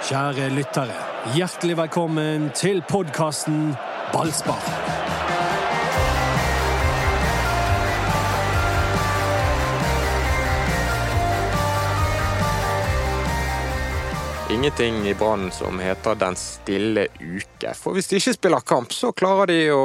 [0.00, 0.94] Kjære lyttere,
[1.36, 3.74] hjertelig velkommen til podkasten
[4.14, 4.62] Ballspar.
[14.50, 17.74] Ingenting i Brann som heter Den stille uke.
[17.76, 19.84] For hvis de ikke spiller kamp, så klarer de å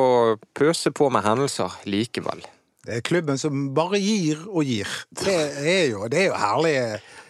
[0.55, 2.47] pøse på med hendelser likevel.
[2.85, 4.89] Det er klubben som bare gir og gir.
[5.09, 6.75] Det er jo, det er jo herlig.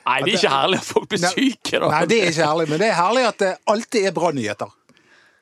[0.05, 1.87] Nei, det er ikke herlig at folk blir syke, da.
[1.89, 4.73] Nei, det er ikke herlig, men det er herlig at det alltid er bra nyheter.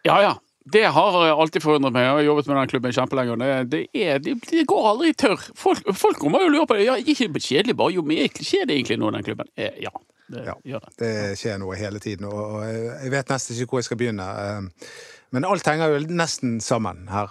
[0.08, 0.34] Ja, ja.
[0.74, 2.06] Det har alltid forundret meg.
[2.06, 3.36] Jeg har jobbet med den klubben kjempelenge.
[3.42, 5.42] Det, det, er, det, det går aldri tørr.
[5.60, 6.86] Folk, folk kommer jo og lurer på det.
[6.88, 9.50] Ja, ikke kjedelig, bare jo mer skjer det egentlig nå i den klubben?
[9.60, 9.92] Eh, Ja,
[10.32, 10.94] det Ja, gjør det.
[11.04, 11.12] det
[11.42, 14.24] skjer noe hele tiden, og og jeg vet nesten ikke hvor jeg skal begynne.
[14.24, 14.94] Eh,
[15.36, 17.28] Men alt henger jo nesten sammen her.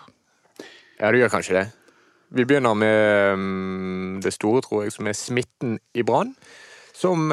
[1.01, 1.65] Ja, det gjør kanskje det.
[2.37, 6.35] Vi begynner med mm, det store, tror jeg, som er smitten i Brann.
[6.97, 7.33] Som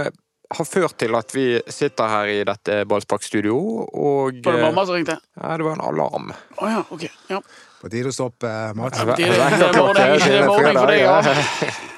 [0.50, 4.98] har ført til at vi sitter her i dette ballsparkstudio, og Var det mamma som
[4.98, 5.20] ringte?
[5.38, 6.32] Ja, det var en alarm.
[6.58, 7.06] Å ja, ok.
[7.30, 7.42] Ja.
[7.80, 8.98] På tide å stoppe, eh, Mats.
[9.00, 11.22] Det det morgen, det er morgen for deg, ja.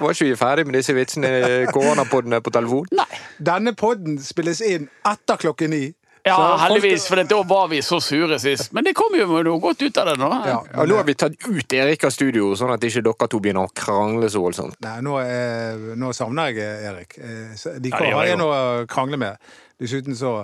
[0.02, 2.92] Var ikke vi ferdig med disse vitsene i koronapodene på telefon?
[2.98, 3.08] Nei.
[3.40, 5.84] Denne podden spilles inn etter klokken ni.
[6.24, 8.70] Ja, Så heldigvis, for da var vi så sure sist.
[8.78, 10.28] Men det kom jo noe godt ut av det nå.
[10.46, 13.40] Ja, og nå har vi tatt ut Erik av studio, sånn at ikke dere to
[13.42, 14.78] begynner å krangle så voldsomt.
[14.86, 17.18] Nei, nå, er, nå savner jeg Erik.
[17.18, 19.42] Eh, De kan ja, har jeg noe å krangle med.
[19.82, 20.36] Dessuten så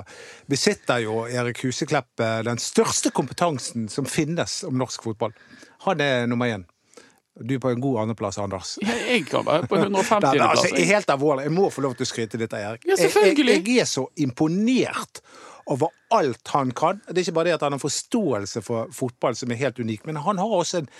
[0.50, 5.36] besitter jo Erik Huseklepp eh, den største kompetansen som finnes om norsk fotball.
[5.86, 6.66] Han er nummer én.
[7.38, 8.80] Du er på en god andreplass, Anders.
[8.82, 10.42] Jeg, kan være på Nei, men 150.
[10.42, 10.88] altså, plass.
[10.90, 12.88] helt alvorlig, jeg må få lov til å skryte litt av Erik.
[12.90, 13.46] Ja, selvfølgelig.
[13.60, 15.22] Jeg, jeg, jeg er så imponert
[15.68, 17.02] over alt han kan.
[17.08, 20.06] Det er ikke bare det at han har forståelse for fotball som er helt unik,
[20.08, 20.92] men han har også en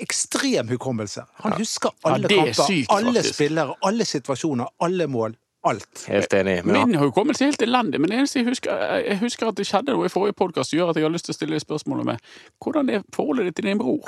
[0.00, 1.24] ekstrem hukommelse.
[1.44, 3.34] Han husker alle er kamper, sykt, alle faktisk.
[3.34, 5.36] spillere, alle situasjoner, alle mål.
[5.68, 6.06] Alt.
[6.08, 6.64] Helt enig.
[6.64, 9.66] Men Min hukommelse er helt elendig, men det eneste jeg husker, jeg husker at det
[9.68, 12.08] skjedde noe i forrige podkast som gjør at jeg har lyst til å stille spørsmålet
[12.08, 12.30] med
[12.64, 14.00] hvordan er forholdet ditt til din bror?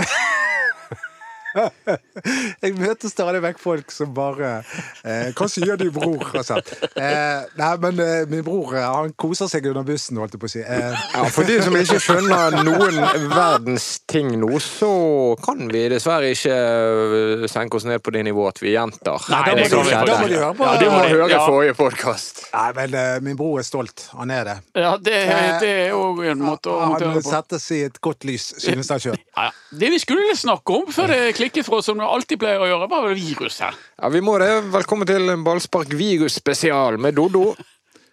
[2.62, 4.50] Jeg møter stadig vekk folk som bare
[5.04, 6.58] eh, 'Hva sier du, bror?' Altså.
[6.96, 10.48] Eh, nei, men eh, min bror eh, han koser seg under bussen, holdt jeg på
[10.48, 10.62] å si.
[10.62, 12.98] Eh, Ja, For de som ikke skjønner noen
[13.32, 14.90] verdens ting nå, så
[15.44, 19.22] kan vi dessverre ikke øh, senke oss ned på det nivået at vi gjentar.
[19.32, 20.64] Nei, da, det må kan de, vi må de høre på.
[20.68, 21.42] Ja, Du må det- høre ja.
[21.46, 22.42] forrige podkast.
[22.54, 24.06] Nei, men eh, min bror er stolt.
[24.18, 24.56] Han er det.
[24.78, 25.18] Ja, det,
[25.62, 27.30] det er jo en måte å håndtere Han det på.
[27.34, 29.18] settes i et godt lys, synes han sjøl.
[29.36, 29.50] Ja, ja.
[29.72, 32.68] Det vi skulle snakke om før det klikket for oss, som du alltid pleier å
[32.68, 33.74] gjøre, var virus her.
[33.98, 34.50] Ja, vi må det.
[34.70, 37.56] Velkommen til en ballspark virus-spesial med Doddo.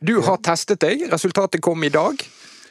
[0.02, 1.04] Du har testet deg.
[1.12, 2.24] Resultatet kom i dag.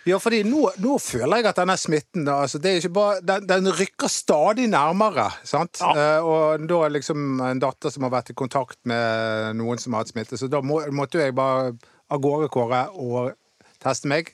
[0.08, 3.22] Ja, fordi nå, nå føler jeg at denne smitten da, altså, det er ikke bare,
[3.28, 5.28] den, den rykker stadig nærmere.
[5.46, 5.78] sant?
[5.84, 5.92] Ja.
[5.94, 9.94] Uh, og da er liksom en datter som har vært i kontakt med noen som
[9.94, 11.74] har hatt smitte, så da må, måtte jo jeg bare
[12.08, 13.36] av gårde, Kåre, og
[13.84, 14.32] teste meg.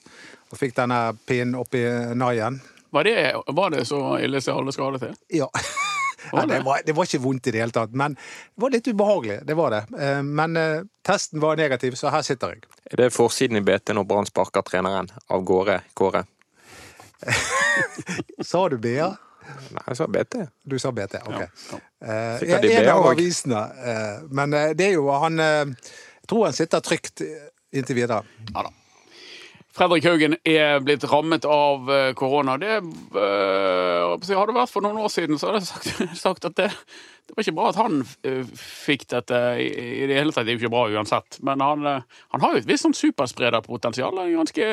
[0.49, 2.63] Og fikk denne pinnen oppi i naien.
[2.95, 3.17] Var det,
[3.57, 5.19] var det så ille som alle skal ha det til?
[5.43, 5.51] Ja.
[6.33, 8.87] Nei, det, var, det var ikke vondt i det hele tatt, men det var litt
[8.87, 9.39] ubehagelig.
[9.45, 9.81] Det var det.
[9.99, 12.63] Eh, Men eh, testen var negativ, så her sitter jeg.
[12.91, 16.23] Er det forsiden i BT når Brann sparker treneren av gårde, Kåre?
[18.43, 19.11] Sa du BA?
[19.75, 20.39] Nei, jeg sa BT.
[20.65, 21.41] Du sa BT, ok.
[21.41, 23.61] Ja, Eh, Sikkert de en BA av avisene.
[23.89, 25.63] eh, men eh, det er jo han eh,
[26.21, 27.21] Jeg tror han sitter trygt
[27.73, 28.19] inntil videre.
[28.53, 28.71] Ja da.
[29.75, 32.55] Fredrik Haugen er blitt rammet av eh, korona.
[32.61, 35.89] Det øh, Hadde vært for noen år siden, så hadde jeg sagt,
[36.25, 36.69] sagt at det,
[37.27, 39.67] det var ikke bra at han eh, fikk dette i,
[40.05, 40.47] i det hele tatt.
[40.47, 41.41] Det er jo ikke bra uansett.
[41.43, 44.15] Men han, han har jo et visst sånn supersprederpotensial.
[44.23, 44.71] Er ganske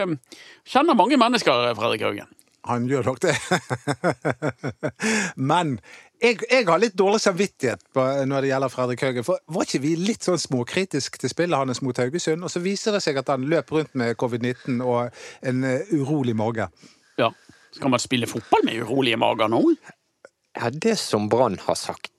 [0.70, 2.30] Kjenner mange mennesker, Fredrik Haugen.
[2.70, 3.34] Han gjør nok det.
[5.50, 5.80] men
[6.22, 9.26] jeg, jeg har litt dårlig samvittighet på, når det gjelder Fredrik Haugen.
[9.26, 12.44] For var ikke vi litt sånn småkritisk til spillet hans mot Haugesund?
[12.46, 15.10] Og så viser det seg at han løp rundt med covid-19 og
[15.48, 16.68] en eh, urolig mage.
[17.20, 17.32] Ja.
[17.72, 19.64] Skal man spille fotball med urolige mager nå?
[20.58, 22.12] Ja, det som Brann har sagt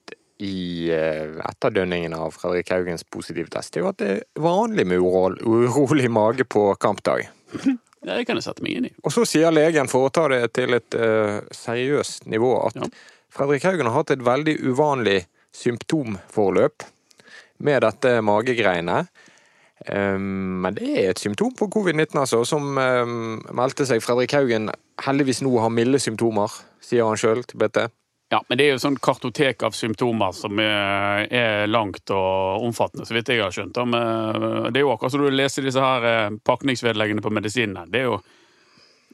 [0.44, 5.00] i eh, etterdønningen av Fredrik Haugens positive test, er jo at det er vanlig med
[5.00, 7.30] urolig mage på kampdag.
[8.04, 8.90] Ja, det kan jeg sette meg inn i.
[9.08, 12.90] Og så sier legen, for å ta det til et uh, seriøst nivå, at Ja.
[13.34, 15.24] Fredrik Haugen har hatt et veldig uvanlig
[15.58, 16.86] symptomforløp
[17.66, 19.00] med dette magegreiene.
[19.88, 24.04] Um, men det er et symptom på covid-19, altså, som um, meldte seg.
[24.06, 24.70] Fredrik Haugen
[25.02, 26.54] heldigvis nå har milde symptomer,
[26.84, 27.88] sier han sjøl til BT.
[28.34, 33.14] Ja, men det er jo sånn kartotek av symptomer som er, langt og omfattende, så
[33.18, 33.78] vidt jeg har skjønt.
[33.86, 37.86] men Det er jo akkurat som du leser disse her eh, pakningsvedleggene på medisinene.
[37.94, 38.18] Det er jo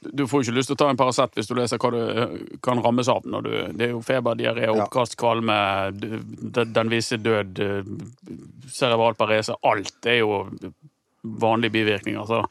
[0.01, 2.79] Du får ikke lyst til å ta en Paracet hvis du leser hva du kan
[2.83, 3.25] rammes av.
[3.27, 5.57] Når du, det er jo feber, diaré, oppkast, kvalme,
[5.91, 7.91] den visse død, eh,
[8.71, 9.57] cerebral parese.
[9.67, 10.45] Alt er jo
[11.21, 12.25] vanlige bivirkninger.
[12.25, 12.45] Så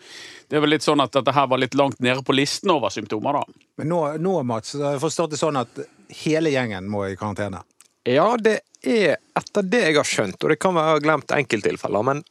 [0.49, 2.93] det er vel litt sånn at dette her var litt langt nede på listen over
[2.93, 3.65] symptomer, da.
[3.81, 5.81] Men nå, nå Mats, har jeg forstått det sånn at
[6.25, 7.65] hele gjengen må i karantene.
[8.09, 11.35] Ja, det er etter det jeg har skjønt, og det kan være jeg har glemt
[11.35, 12.23] enkelttilfeller, men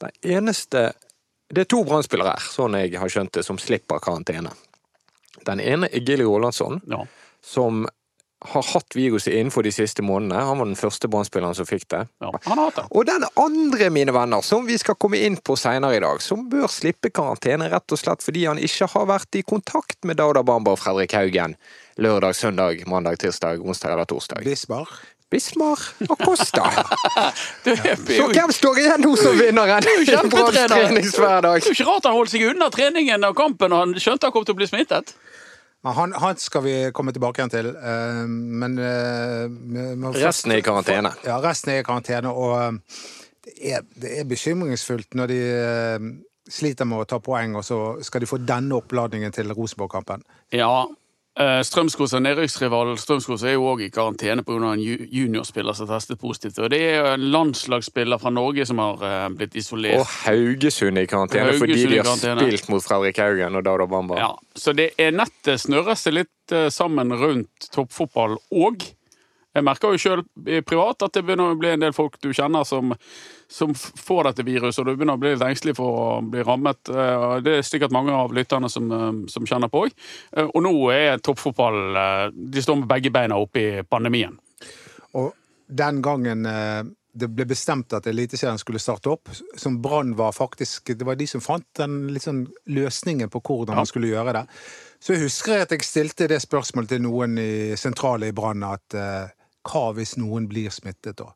[0.00, 0.90] det eneste
[1.50, 4.52] Det er to brannspillere her, sånn jeg har skjønt det, som slipper karantene.
[5.46, 7.04] Den ene er Gilly Rolandsson, Ja.
[7.42, 7.88] som
[8.42, 10.40] har hatt viruset innenfor de siste månedene.
[10.46, 12.08] Han var den første brannspilleren som fikk det.
[12.22, 12.30] ja.
[12.46, 12.84] Han har hatt det.
[12.96, 16.48] Og den andre, mine venner, som vi skal komme inn på senere i dag, som
[16.48, 20.42] bør slippe karantene rett og slett fordi han ikke har vært i kontakt med Dauda
[20.42, 21.56] Bamba og Fredrik Haugen
[21.98, 24.42] lørdag, søndag, mandag, tirsdag, onsdag eller torsdag.
[24.44, 24.88] Bismar.
[25.30, 25.78] Bismar
[26.10, 26.64] Acosta.
[27.64, 29.84] Det er Så jo hvem står igjen nå som vinneren?
[29.86, 30.72] i Branns kjempetrener.
[30.74, 34.26] Det er jo ikke rart han holdt seg unna treningen og kampen og han skjønte
[34.26, 35.14] han kom til å bli smittet.
[35.86, 40.52] Men Han, han skal vi komme tilbake igjen til, men, men eh, må først- Resten
[40.52, 41.14] er i karantene.
[41.24, 43.06] Ja, resten er i karantene, og eh,
[43.46, 46.10] det er, det er bekymringsfullt når de eh,
[46.52, 50.20] sliter med å ta poeng, og så skal de få denne oppladningen til Rosenborg-kampen.
[50.52, 50.82] Ja.
[51.40, 54.72] Eh, er som nedrykksrival Strømskos er jo òg i karantene pga.
[54.74, 56.58] en juniorspiller som testet positivt.
[56.58, 60.00] Og det er jo en landslagsspiller fra Norge som har eh, blitt isolert.
[60.00, 63.88] Og Haugesund er i karantene Haugesund fordi de har spilt mot Fredrik Haugen og Dado
[63.90, 64.20] Bamba.
[64.20, 68.86] Ja, så det er nettet snørrer seg litt eh, sammen rundt toppfotball òg.
[69.54, 70.20] Jeg merker jo sjøl
[70.62, 72.92] privat at det begynner å bli en del folk du kjenner som,
[73.50, 76.88] som får dette viruset, og du begynner å bli litt engstelig for å bli rammet.
[76.88, 79.96] Eh, Det er sikkert mange av lytterne som, eh, som kjenner på òg.
[80.54, 84.38] Og nå er toppfotball eh, De står med begge beina oppe i pandemien.
[85.18, 85.32] Og
[85.66, 86.82] den gangen eh,
[87.12, 91.26] det ble bestemt at Eliteserien skulle starte opp, som Brann var faktisk Det var de
[91.26, 93.80] som fant den sånn løsningen på hvordan Ja.
[93.82, 94.44] man skulle gjøre det.
[95.02, 98.94] Så jeg husker at jeg stilte det spørsmålet til noen i sentrale i Brann at
[98.94, 99.26] eh,
[99.68, 101.32] hva hvis noen blir smittet da?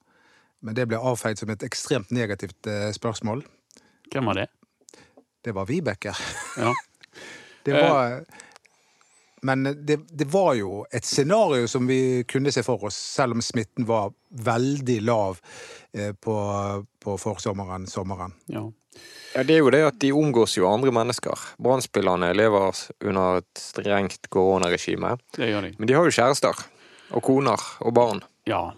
[0.64, 3.42] Men det ble avfeid som et ekstremt negativt eh, spørsmål.
[4.12, 4.46] Hvem var det?
[5.44, 6.14] Det var Vibeke.
[6.56, 6.72] Ja.
[7.64, 8.24] Det var
[9.40, 13.40] Men det, det var jo et scenario som vi kunne se for oss, selv om
[13.44, 15.40] smitten var veldig lav
[15.92, 16.34] eh, på,
[17.00, 18.32] på forsommeren, sommeren.
[18.52, 18.64] ja.
[19.34, 21.40] Ja, Det er jo det at de omgås jo andre mennesker.
[21.58, 25.16] Brannspillerne lever under et strengt koronaregime.
[25.34, 25.72] Det gjør de.
[25.80, 26.60] Men de har jo kjærester.
[27.12, 28.22] Og koner og barn.
[28.48, 28.72] Ja,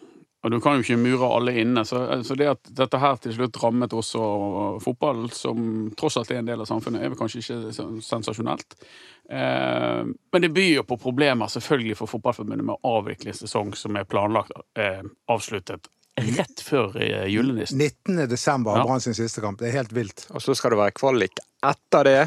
[0.47, 1.83] og du kan jo ikke mure alle inne.
[1.85, 4.21] Så, så det at dette her til slutt rammet også
[4.85, 8.77] fotballen, som tross alt er en del av samfunnet, er vel kanskje ikke så sensasjonelt.
[9.27, 13.99] Eh, men det byr jo på problemer selvfølgelig for Fotballforbundet med å avvikle sesong som
[13.99, 15.03] er planlagt eh,
[15.35, 15.91] avsluttet
[16.39, 17.83] rett før eh, julenissen.
[17.83, 18.29] 19.
[18.31, 18.87] desember Ja.
[18.87, 19.59] Brann sin siste kamp.
[19.59, 20.29] Det er helt vilt.
[20.31, 22.21] Og så skal det være kvalik etter det.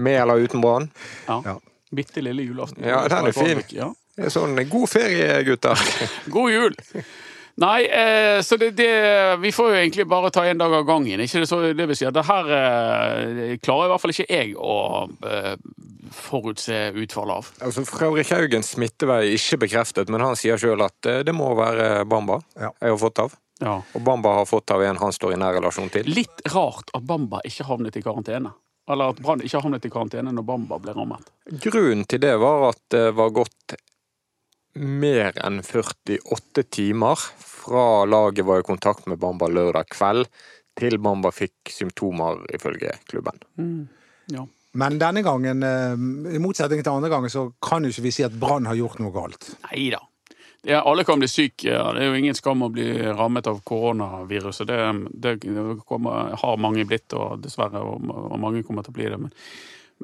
[0.00, 0.88] Med eller uten Brann.
[1.28, 1.42] Ja.
[1.44, 1.58] Ja.
[1.92, 2.84] Bitte lille julaften.
[2.86, 3.60] Ja, den er fin.
[3.74, 3.92] Ja.
[4.16, 5.82] Det er sånn god ferie, gutter.
[6.34, 6.74] God jul!
[7.60, 8.88] Nei, eh, så det, det
[9.42, 11.20] Vi får jo egentlig bare ta en dag av gangen.
[11.20, 14.26] Ikke det, så, det vil si at det her eh, klarer i hvert fall ikke
[14.30, 14.76] jeg å
[15.28, 15.52] eh,
[16.14, 17.50] forutse utfallet av.
[17.66, 21.52] Altså, Fredrik Haugens smittevei er ikke bekreftet, men han sier sjøl at eh, det må
[21.58, 22.72] være Bamba Ja.
[22.80, 23.36] jeg har fått av.
[23.60, 23.76] Ja.
[23.92, 26.08] Og Bamba har fått av en han står i nær relasjon til.
[26.08, 28.54] Litt rart at Bamba ikke havnet i karantene.
[28.90, 31.28] Eller at Brann ikke havnet i karantene når Bamba ble rammet.
[31.62, 33.76] Grunnen til det var at det var gått
[34.78, 40.28] mer enn 48 timer fra laget var i kontakt med Bamba lørdag kveld,
[40.78, 43.42] til Bamba fikk symptomer, ifølge klubben.
[44.30, 44.46] Ja.
[44.72, 48.22] Men denne gangen, eh, i motsetning til andre ganger, så kan jo ikke vi si
[48.22, 49.50] at Brann har gjort noe galt.
[49.66, 49.98] Nei da.
[50.62, 51.72] Det er, alle kan bli syke.
[51.72, 51.92] ja.
[51.96, 54.68] Det er jo ingen skam å bli rammet av koronaviruset.
[54.68, 54.78] Det,
[55.10, 55.34] det
[55.88, 59.18] kommer, har mange blitt, og dessverre, og, og mange kommer til å bli det.
[59.18, 59.32] Men,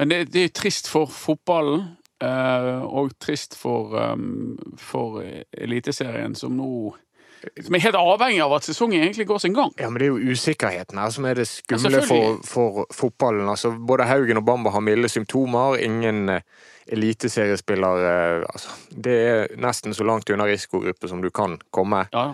[0.00, 1.92] men det, det er trist for fotballen,
[2.24, 5.20] og trist for, um, for
[5.52, 6.94] Eliteserien, som nå
[7.64, 9.70] som er helt avhengig av at sesongen egentlig går sin gang.
[9.78, 13.48] Ja, men det er jo usikkerheten her som er det skumle for, for fotballen.
[13.50, 15.78] Altså, både Haugen og Bamba har milde symptomer.
[15.84, 16.42] Ingen eh,
[16.96, 22.06] eliteseriespiller eh, altså, Det er nesten så langt unna risikogruppe som du kan komme.
[22.14, 22.28] Ja,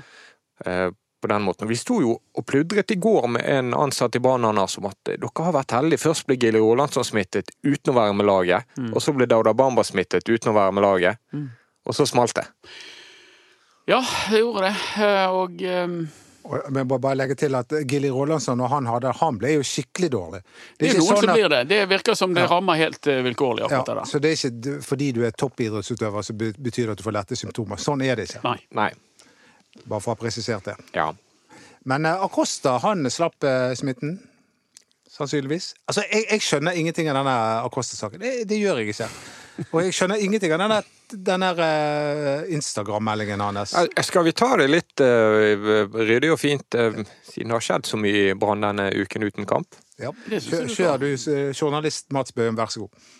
[0.67, 0.89] eh,
[1.23, 1.69] på den måten.
[1.71, 5.13] Vi sto jo og pludret i går med en ansatt i Banana som om at
[5.15, 6.03] eh, dere har vært heldige.
[6.03, 8.67] Først ble Gilly Rolandsson smittet uten å være med laget.
[8.79, 8.91] Mm.
[8.93, 11.23] Og så ble Dauda Bamba smittet uten å være med laget.
[11.87, 12.45] Og så smalt det.
[13.91, 14.77] ja det gjorde det.
[15.07, 15.97] Eh, Og um...
[16.45, 19.61] Og- Men bare- bare legge til at Gilly Rolandsson, når han hadde han ble jo
[19.63, 20.41] skikkelig dårlig.
[20.79, 21.61] det er ikke noen sånn som blir det.
[21.71, 22.49] Det virker som det Ja.
[22.51, 24.03] rammer helt eh, vilkårlig, ja, det der.
[24.11, 27.37] Så det er ikke fordi du er toppidrettsutøver, så betyr det at du får lette
[27.39, 27.77] symptomer.
[27.79, 28.43] Sånn er det ikke.
[28.43, 28.59] Nei.
[28.75, 28.91] Nei.
[29.85, 30.77] Bare for å ha presisert det.
[30.97, 31.11] Ja.
[31.89, 34.19] Men eh, Acosta, han slapp eh, smitten.
[35.13, 35.75] Sannsynligvis.
[35.87, 37.37] Altså, jeg, jeg skjønner ingenting av denne
[37.67, 38.23] Acosta-saken.
[38.23, 39.09] Det, det gjør jeg ikke.
[39.69, 43.75] Og jeg skjønner ingenting av denne denne eh, Instagram-meldingen hans?
[44.01, 48.01] Skal vi ta det litt uh, ryddig og fint, uh, siden det har skjedd så
[48.01, 49.77] mye i Brann denne uken uten kamp?
[50.01, 50.13] Ja.
[50.29, 51.11] Kjør, du kjør du,
[51.53, 53.11] journalist Mats Bøhm, vær så god.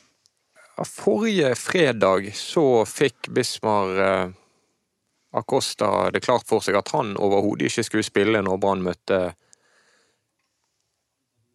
[0.89, 4.31] Forrige fredag så fikk Bismar eh,
[5.33, 9.23] Acosta det klart for seg at han overhodet ikke skulle spille når Brann møtte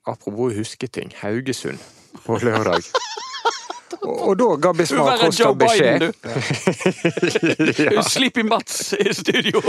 [0.08, 1.82] Apropos husketing, Haugesund
[2.24, 2.86] på lørdag.
[4.08, 6.04] Og, og da ga Bismar Acosta beskjed.
[7.96, 8.04] ja.
[8.06, 9.60] Sleepy Mats i studio.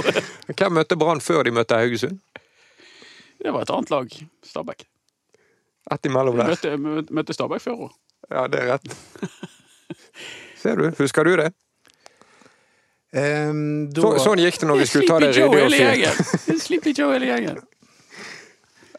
[0.52, 2.18] Hvem møtte Brann før de møtte Haugesund?
[3.38, 4.14] Det var et annet lag.
[4.46, 4.84] Stabæk.
[5.94, 6.52] Ett imellom der.
[6.52, 6.74] Møtte,
[7.14, 7.96] møtte Stabæk før òg.
[8.30, 8.94] Ja, det er rett.
[10.60, 10.90] Ser du?
[10.98, 11.50] Husker du det?
[13.16, 16.64] Ehm, da, Så, sånn gikk det når vi skulle ta det ryddig og fint.
[16.64, 17.60] Sleepy Joe hele gjengen.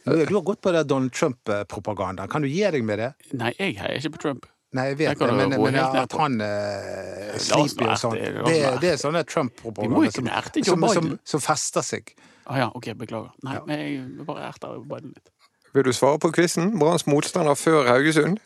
[0.09, 2.29] Du har gått på det Donald Trump-propagandaen.
[2.31, 3.11] Kan du gi deg med det?
[3.37, 4.47] Nei, jeg heier ikke på Trump.
[4.73, 8.57] Nei, jeg vet jeg det, men, men at han uh, sliper og sånn, det, det,
[8.83, 10.29] det er sånne Trump-propaganda som,
[10.61, 12.13] som, som, som fester seg.
[12.45, 13.33] Ah, ja, ok, beklager.
[13.45, 15.33] Nei, men jeg bare erter Biden litt.
[15.73, 16.71] Vil du svare på quizen?
[16.81, 18.37] Branns motstander før Haugesund?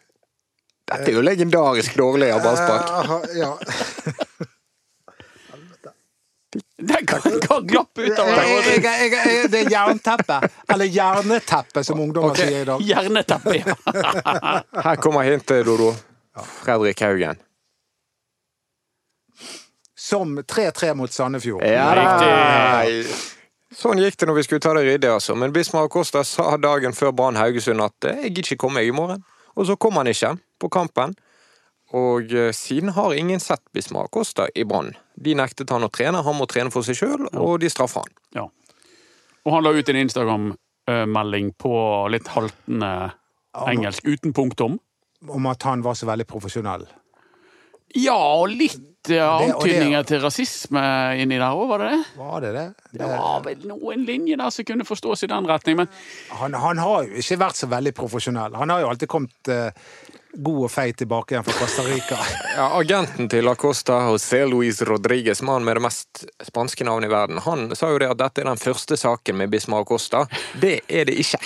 [0.91, 2.89] Dette er jo legendarisk dårlig av ballspark.
[3.07, 4.47] Uh, ja.
[6.87, 10.39] Den kan kan glappe ut av Jeg, jeg, jeg, jeg, det er jernteppe.
[10.73, 12.49] Eller jerneteppe, som ungdommer okay.
[12.49, 12.81] sier i dag.
[12.81, 13.75] Hjerneteppe, ja.
[14.87, 15.93] Her kommer hintet, Dodo.
[16.63, 17.39] Fredrik Haugen.
[19.95, 21.63] Som 3-3 mot Sandefjord.
[21.63, 23.13] Riktig.
[23.73, 25.35] Sånn gikk det når vi skulle ta det ryddig, altså.
[25.39, 28.93] Men Bismar Acosta sa dagen før Brann Haugesund at eh, 'jeg gidder ikke komme, jeg,
[28.93, 29.23] i morgen'.
[29.55, 31.15] Og så kom han ikke på kampen.
[31.93, 34.93] Og eh, siden har ingen sett Bismakosta i Brann.
[35.15, 38.15] De nektet han å trene, han må trene for seg sjøl, og de straffer han.
[38.39, 38.47] Ja.
[39.43, 41.75] Og han la ut en Instagram-melding på
[42.09, 42.93] litt haltende
[43.67, 44.79] engelsk, uten punktum.
[45.23, 46.87] Om at han var så veldig profesjonell.
[47.93, 50.81] Ja, og litt eh, antydninger til rasisme
[51.21, 51.99] inni der òg, var det det?
[52.17, 52.65] Var det det?
[52.97, 55.91] Det var vel noen linjer der som kunne forstås i den retning, men
[56.39, 58.57] Han, han har jo ikke vært så veldig profesjonell.
[58.57, 59.69] Han har jo alltid kommet uh,
[60.33, 62.17] god og feit tilbake igjen fra Costa Rica.
[62.57, 67.41] Ja, Agenten til Acosta, José Luis Rodriguez, mannen med det mest spanske navnet i verden,
[67.45, 70.25] han sa jo det at dette er den første saken med Bismar Acosta.
[70.61, 71.41] Det er det ikke.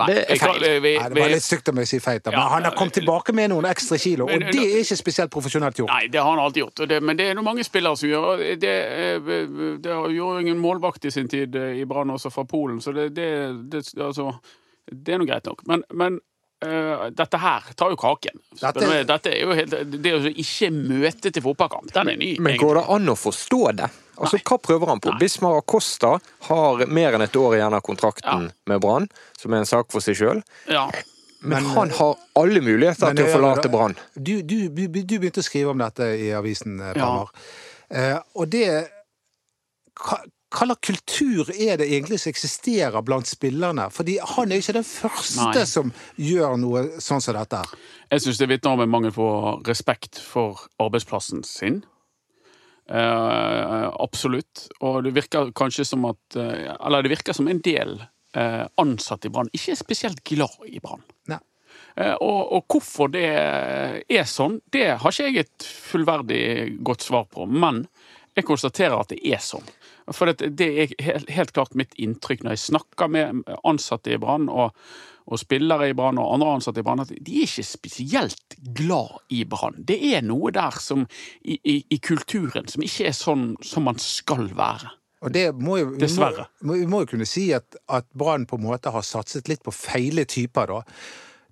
[0.00, 0.80] Nei, Det er feil.
[0.82, 2.72] vi- Nei, det var litt stygt av meg å si feit, men Ja, han har
[2.72, 5.88] kommet tilbake med noen ekstra kilo, og det er ikke spesielt profesjonelt gjort.
[5.92, 6.80] Nei, det har han alltid gjort.
[6.80, 8.44] Og det, men det er det mange spillere som gjør.
[8.60, 12.44] Det, eh, det gjorde jo ingen målvakt i sin tid eh, i Brann, også fra
[12.44, 13.28] Polen, så det, det,
[13.70, 14.32] det, altså,
[14.90, 15.66] det er nå greit nok.
[15.66, 16.20] Men, men
[16.64, 18.40] uh, dette her tar jo kaken.
[18.60, 19.70] Dette- Dette, dette er jo helt,
[20.02, 22.36] det å ikke møte til fotballkamp, den er ny.
[22.38, 22.60] Men egentlig.
[22.66, 23.90] går det an å forstå det?
[24.20, 25.14] Altså, Hva prøver han på?
[25.20, 29.08] Bismar Acosta har mer enn et år igjen av kontrakten med Brann,
[29.40, 30.42] som er en sak for seg sjøl.
[30.68, 30.88] Ja.
[31.40, 33.96] Men, Men- han har alle muligheter Men til å forlate Brann.
[34.14, 37.26] Du, du, du du begynte å skrive om dette i avisen, eh, Ja.
[37.90, 38.66] Eh, og det
[40.00, 40.18] hva,
[40.50, 43.88] hva slags kultur er det egentlig som eksisterer blant spillerne?
[43.90, 45.64] Fordi han er ikke den første Nei.
[45.64, 47.62] som gjør noe sånn som dette.
[48.10, 49.28] Jeg syns det vitner om en mangel på
[49.66, 51.82] respekt for arbeidsplassen sin.
[52.88, 54.66] Eh, absolutt.
[54.80, 58.00] Og det virker kanskje som at eh, Eller det virker som en del
[58.34, 61.04] eh, ansatte i Brann ikke er spesielt glad i Brann.
[61.30, 66.42] Eh, og, og hvorfor det er sånn, det har ikke jeg et fullverdig
[66.86, 67.46] godt svar på.
[67.46, 67.84] Men
[68.38, 69.66] jeg konstaterer at det er sånn.
[70.10, 74.18] For det, det er helt, helt klart mitt inntrykk når jeg snakker med ansatte i
[74.18, 74.74] Brann og,
[75.26, 79.18] og spillere i Brann og andre ansatte i Brann, at de er ikke spesielt glad
[79.30, 79.76] i Brann.
[79.86, 81.04] Det er noe der som,
[81.42, 84.90] i, i, i kulturen som ikke er sånn som man skal være.
[85.20, 86.30] Og det må jo, vi må,
[86.64, 89.62] må- vi må jo kunne si at, at Brann på en måte har satset litt
[89.66, 90.80] på feile typer, da.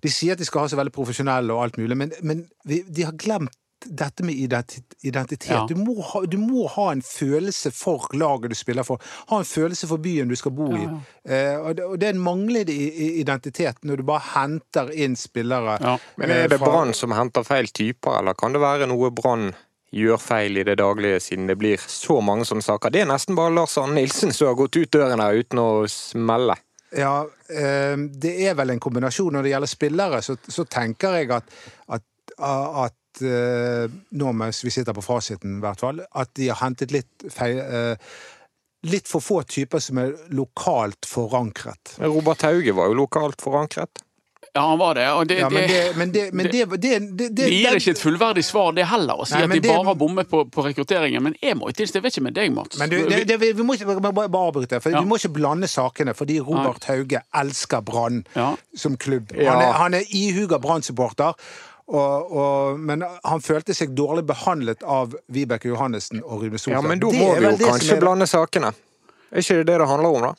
[0.01, 2.77] De sier at de skal ha så veldig profesjonelle og alt mulig, men, men vi,
[2.87, 3.51] de har glemt
[3.85, 5.49] dette med identitet.
[5.49, 5.65] Ja.
[5.69, 8.99] Du, må ha, du må ha en følelse for laget du spiller for.
[9.29, 10.83] Ha en følelse for byen du skal bo i.
[10.83, 14.23] Ja, Eh, og, det, og det er en manglende i- i- identitet når du bare
[14.33, 15.75] henter inn spillere.
[15.81, 15.97] Ja.
[16.17, 19.11] Men er det eh, fra- Brann som henter feil typer, eller kan det være noe
[19.13, 19.51] Brann
[19.93, 22.89] gjør feil i det daglige, siden det blir så mange sånne saker?
[22.89, 25.69] Det er nesten bare Lars Arne Nilsen som har gått ut døren her uten å
[25.89, 26.55] smelle.
[26.97, 29.31] Ja, eh, det er vel en kombinasjon.
[29.33, 31.45] Når det gjelder spillere, så, så tenker jeg at,
[31.93, 32.01] at,
[32.39, 32.95] at
[33.25, 33.85] eh,
[34.19, 37.59] nå mens vi sitter på fasiten, i hvert fall, at de har hentet litt feil
[37.63, 38.11] eh,
[38.87, 41.97] Litt for få typer som er lokalt forankret.
[41.99, 43.99] Men Robert Hauge var jo lokalt forankret.
[44.55, 45.03] Ja, han var det.
[45.11, 47.75] Og det, Ja, men det, det, men det, men det, det, det, det, det gir
[47.75, 50.29] ikke et fullverdig svar, det heller, å si Nei, at de det- bare har bommet
[50.31, 51.21] på, på rekrutteringen.
[51.27, 52.79] Men jeg må jo tilstå, jeg vet ikke med deg, Mats.
[52.79, 55.03] Men du, det, det, vi, vi må ikke bare, bare avbryte, for Ja.
[55.03, 56.15] vi må ikke blande sakene.
[56.15, 58.53] Fordi Robert Hauge elsker Brann Ja.
[58.79, 59.35] som klubb.
[59.35, 59.51] Ja.
[59.57, 61.35] Han er, han er ihuga Brann-supporter.
[61.89, 66.75] Og, og, men han følte seg dårlig behandlet av Vibeke Johannessen og Rune Soltvedt.
[66.77, 68.69] Ja, men da må vi jo kanskje er- blande sakene.
[69.31, 70.35] Er ikke det det det handler om, da?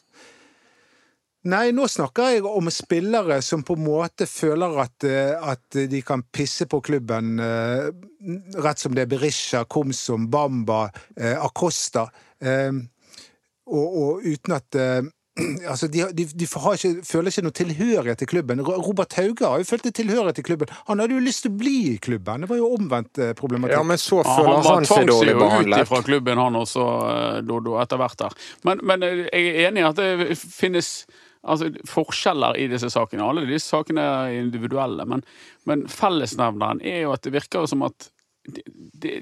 [1.51, 6.03] Nei, nå snakker jeg om spillere som på en måte føler at, eh, at de
[6.05, 7.39] kan pisse på klubben.
[7.41, 7.91] eh,
[8.61, 12.11] Rett som det er Berisha, Komsom, Bamba, eh, Acosta.
[13.71, 14.77] Og, og uten at
[15.71, 18.61] Altså, de, de, de har ikke, føler ikke noe tilhørighet til klubben.
[18.67, 20.73] Robert Hauge har jo følt tilhørighet til klubben.
[20.89, 22.45] Han hadde jo lyst til å bli i klubben.
[22.45, 23.77] Det var jo omvendt eh, problematikk.
[23.79, 25.89] Ja, men så Ja, føler han var han seg dårlig tvangsig ut behandlet.
[25.91, 28.39] fra klubben, han også, eh, Dodo, etter hvert der.
[28.69, 30.91] Men, men eh, jeg er enig i at det finnes
[31.43, 33.27] altså, forskjeller i disse sakene.
[33.27, 35.25] Alle disse sakene er individuelle, men,
[35.71, 38.11] men fellesnevneren er jo at det virker som at
[38.51, 38.65] de,
[39.03, 39.21] de,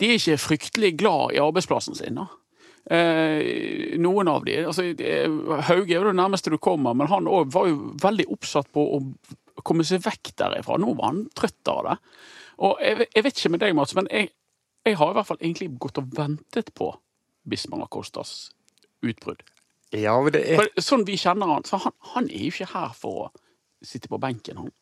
[0.00, 2.18] de er ikke fryktelig glad i arbeidsplassen sin.
[2.20, 2.28] da.
[2.90, 4.54] Eh, noen av de.
[4.70, 4.86] Altså,
[5.68, 9.02] Hauge er jo det nærmeste du kommer, men han var jo veldig oppsatt på å
[9.66, 10.78] komme seg vekk derifra.
[10.80, 11.96] Nå var han trøtt av det.
[12.64, 14.30] Og jeg, vet- jeg vet ikke med deg, Mats, men jeg,
[14.88, 16.92] jeg har i hvert fall egentlig gått og ventet på
[17.48, 18.50] Bismar Acostas
[19.04, 19.44] utbrudd.
[19.94, 22.72] Ja, men det er For sånn vi kjenner han, så han, han er jo ikke
[22.74, 23.28] her for å
[23.84, 24.58] sitte på benken.
[24.64, 24.72] Han.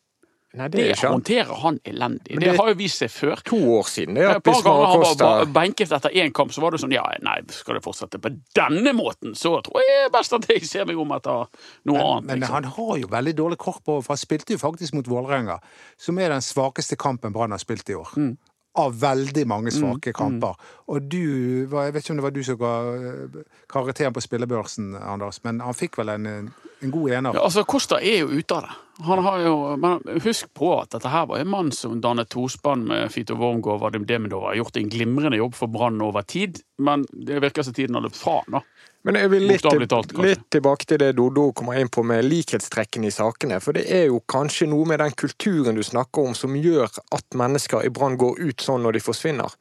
[0.57, 2.33] Nei, det Det er håndterer han elendig.
[2.33, 3.43] Det, det- har jo vist seg før.
[3.45, 6.61] To år siden det er at Bismar ganger han var benket etter én kamp, så
[6.63, 10.33] var det sånn Ja, nei, skal det fortsette på denne måten, så tror jeg best
[10.33, 11.45] at jeg ser meg om etter
[11.85, 12.25] noe annet.
[12.25, 12.53] Men liksom.
[12.53, 15.59] han har jo veldig dårlig kort på, for han spilte jo faktisk mot Vålerenga,
[15.97, 18.09] som er den svakeste kampen Brann har spilt i år.
[18.17, 18.37] Mm.
[18.77, 20.55] Av veldig mange svake kamper.
[20.87, 23.37] Og du Jeg vet ikke om det var du som ga eh,
[23.71, 27.37] karakteren på spillebørsen, Anders, men han fikk vel en, en god ener.
[27.37, 28.75] Ja, altså, Kosta er jo ute av det.
[29.07, 32.87] Han har jo, men Husk på at dette her var en mann som dannet tospann
[32.89, 34.47] med Fito Wormgård og Vadim Demidov.
[34.49, 38.05] Har gjort en glimrende jobb for Brann over tid, men det virker som tiden har
[38.05, 38.61] løpt fra han.
[39.07, 43.07] Men jeg vil litt, talt, litt tilbake til det Dodo kommer inn på med likhetstrekkene
[43.07, 43.61] i sakene.
[43.63, 47.37] For det er jo kanskje noe med den kulturen du snakker om som gjør at
[47.39, 49.53] mennesker i Brann går ut sånn når de forsvinner.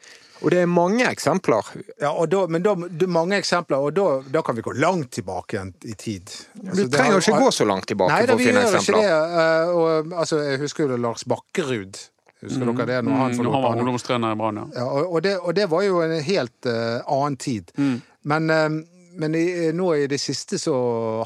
[0.43, 1.71] Og det er mange eksempler.
[2.03, 2.75] Ja, og da, men da,
[3.09, 6.35] mange eksempler, og da, da kan vi gå langt tilbake igjen i tid.
[6.59, 8.77] Vi Altså, trenger jo ikke gå så langt tilbake Nei, da, for å vi gjør
[8.83, 9.15] ikke det.
[9.15, 12.03] eh, Og, altså, jeg husker jo det Lars Bakkerud.
[12.45, 12.99] Husker dere det?
[13.07, 14.67] Når han Mm, han var ungdomstrener i Brann, ja.
[14.83, 17.73] Ja, og, og, det, og det var jo en helt uh, annen tid.
[18.27, 18.69] Men, eh,
[19.19, 19.45] men i,
[19.77, 20.75] nå i det siste så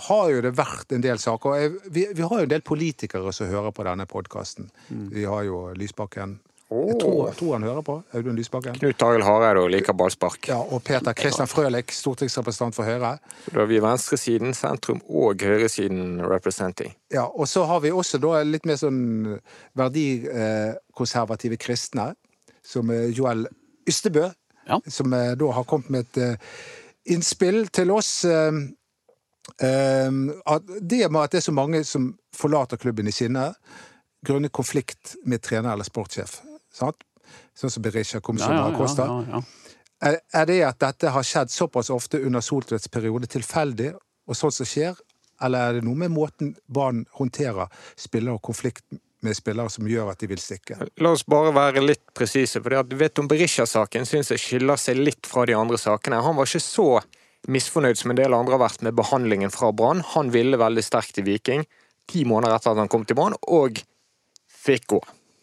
[0.09, 1.57] har jo det vært en del saker.
[1.61, 4.70] Jeg, vi, vi har jo en del politikere som hører på denne podkasten.
[4.88, 6.38] Vi har jo Lysbakken.
[6.70, 7.96] Jeg tror, tror han hører på.
[8.14, 8.76] Audun Lysbakken.
[8.79, 10.46] Knut Arild Hareide og liker ballspark.
[10.53, 13.16] Ja, og Peter Kristian Frølich, stortingsrepresentant for Høyre.
[13.50, 16.94] Da har vi venstresiden, sentrum og høyresiden representing.
[17.11, 19.00] Ja, Og så har vi også da litt mer sånn
[19.74, 22.12] verdikonservative kristne,
[22.62, 23.46] som Joel
[23.88, 24.31] Ystebø,
[24.68, 24.79] Ja.
[24.87, 26.37] som eh, da har kommet med et eh,
[27.11, 28.25] innspill til oss.
[28.25, 28.61] eh,
[29.61, 30.11] eh,
[30.81, 33.51] det med at det er så mange som forlater klubben i sinne
[34.27, 36.40] grunnet konflikt med trener eller sportssjef,
[36.73, 37.05] sant?
[37.57, 39.07] sånn som Berisha Komsom Ja, og ja, Acosta.
[39.07, 40.16] ja, ja.
[40.33, 43.92] Er, det at dette har skjedd såpass ofte under Soltvedts periode tilfeldig,
[44.27, 44.96] og sånt som skjer,
[45.44, 47.68] eller er det noe med måten barn håndterer
[48.01, 48.85] spillere og konflikt
[49.27, 50.79] med spillere som gjør at de vil stikke?
[51.03, 52.61] La oss bare være litt presise.
[52.61, 55.79] for det at du vet om Berisha-saken syns jeg skiller seg litt fra de andre
[55.79, 56.23] sakene.
[56.23, 56.89] Han var ikke så
[57.49, 60.03] misfornøyd som en del andre har vært med behandlingen fra Brann.
[60.15, 61.65] Han ville veldig sterkt i Viking
[62.11, 63.81] ti måneder etter at han kom til Brann, og
[64.61, 65.01] fikk gå.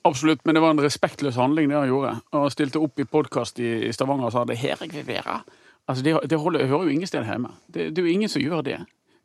[0.08, 2.14] Absolutt, men det var en respektløs handling det han gjorde.
[2.36, 5.42] Han stilte opp i podkast i, Stavanger og sa det her jeg vil være.
[5.88, 7.52] Altså, det, det holder, hører jo ingen steder hjemme.
[7.68, 8.78] Det, det er jo ingen som gjør det.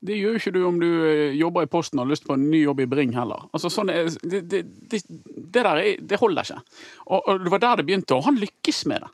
[0.03, 2.49] Det gjør ikke du om du eh, jobber i Posten og har lyst på en
[2.51, 3.45] ny jobb i Bring heller.
[3.55, 6.63] Altså, sånn det, det, det, det der er, det holder ikke.
[7.07, 9.13] Og, og det var der det begynte, og han lykkes med det.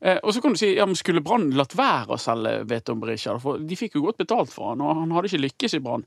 [0.00, 3.00] Eh, og så kan du si ja, men skulle Brann latt være å selge Veton
[3.02, 3.32] Berisha?
[3.42, 6.04] For de fikk jo godt betalt for han, og han hadde ikke lykkes i Brann.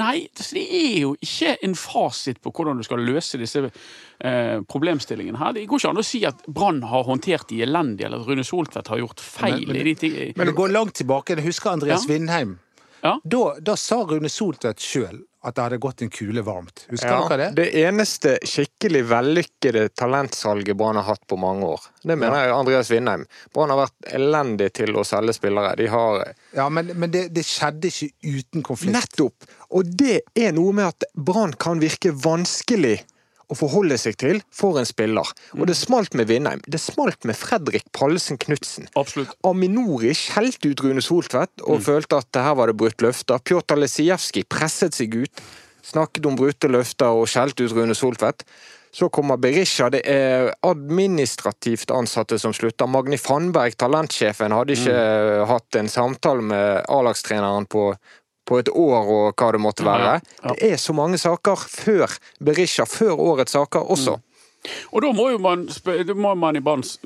[0.00, 5.38] Nei, det er jo ikke en fasit på hvordan du skal løse disse eh, problemstillingene
[5.42, 5.52] her.
[5.58, 8.48] Det går ikke an å si at Brann har håndtert de elendig, eller at Rune
[8.48, 9.60] Soltvedt har gjort feil.
[9.66, 10.16] Men- men- i de ting.
[10.40, 11.36] Men det går langt tilbake.
[11.36, 12.14] Jeg husker Andreas Ja.
[12.16, 12.58] Vindheim.
[13.04, 13.18] Ja.
[13.24, 16.86] Da, da sa Rune Soltvedt sjøl at det hadde gått en kule varmt.
[16.88, 17.56] Husker Ja, dere det?
[17.58, 21.84] det eneste skikkelig vellykkede talentsalget Brann har hatt på mange år.
[22.00, 23.26] Det mener jeg Andreas Vindheim.
[23.52, 25.74] Brann har vært elendig til å selge spillere.
[25.76, 26.22] De har
[26.56, 28.96] Ja, Men, men det, det skjedde ikke uten konflikt.
[28.96, 29.50] Nettopp!
[29.76, 33.02] Og det er noe med at Brann kan virke vanskelig
[33.50, 35.28] å forholde seg til for en spiller.
[35.58, 36.62] Og det smalt med Vindheim.
[36.66, 38.88] Det smalt med Fredrik Pallesen Knutsen.
[39.46, 43.42] Aminori skjelte ut Rune Soltvedt og følte at her var det brutt løfter.
[43.44, 45.44] Pjotr Lesijevskij presset seg ut,
[45.84, 48.46] snakket om brutte løfter og skjelte ut Rune Soltvedt.
[48.94, 52.86] Så kommer Berisha, det er administrativt ansatte som slutter.
[52.86, 54.98] Magni Fannberg, talentsjefen, hadde ikke
[55.50, 57.88] hatt en samtale med A-lagstreneren på
[58.46, 60.18] på et år og hva det måtte være.
[60.44, 62.12] Det er så mange saker før
[62.44, 64.18] Berisha, før årets saker også.
[64.92, 65.66] Og da må jo man,
[66.16, 66.98] må man i s-